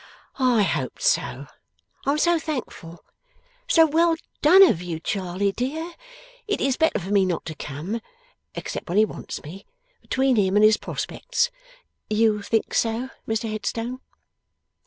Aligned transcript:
'I 0.39 0.63
hoped 0.63 1.03
so. 1.03 1.45
I 2.07 2.11
am 2.13 2.17
so 2.17 2.39
thankful. 2.39 3.03
So 3.67 3.85
well 3.85 4.15
done 4.41 4.63
of 4.63 4.81
you, 4.81 4.99
Charley 4.99 5.51
dear! 5.51 5.93
It 6.47 6.59
is 6.59 6.75
better 6.75 6.97
for 6.97 7.11
me 7.11 7.23
not 7.23 7.45
to 7.45 7.53
come 7.53 8.01
(except 8.55 8.89
when 8.89 8.97
he 8.97 9.05
wants 9.05 9.43
me) 9.43 9.67
between 10.01 10.37
him 10.37 10.55
and 10.55 10.65
his 10.65 10.77
prospects. 10.77 11.51
You 12.09 12.41
think 12.41 12.73
so, 12.73 13.11
Mr 13.27 13.47
Headstone? 13.51 13.99